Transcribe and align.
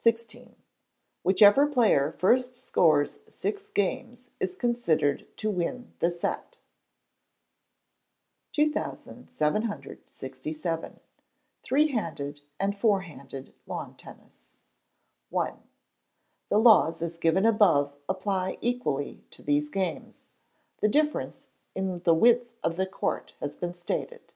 xvi. 0.00 0.54
Whichever 1.24 1.66
player 1.66 2.12
first 2.12 2.56
scores 2.56 3.18
six 3.28 3.68
games 3.68 4.30
is 4.38 4.54
considered 4.54 5.26
to 5.38 5.50
win 5.50 5.92
the 5.98 6.08
set. 6.12 6.60
2767. 8.52 11.00
Three 11.64 11.88
Handed 11.88 12.42
and 12.60 12.76
Four 12.78 13.00
Handed 13.00 13.52
Lawn 13.66 13.96
Tennis. 13.96 14.56
i. 15.36 15.54
The 16.48 16.58
laws 16.60 17.02
as 17.02 17.18
given 17.18 17.44
above 17.44 17.96
apply 18.08 18.56
equally 18.60 19.24
to 19.32 19.42
these 19.42 19.68
games. 19.68 20.30
The 20.80 20.86
difference 20.86 21.48
in 21.74 21.98
the 22.04 22.14
width 22.14 22.52
of 22.62 22.76
the 22.76 22.86
court 22.86 23.34
has 23.40 23.56
been 23.56 23.74
stated. 23.74 24.32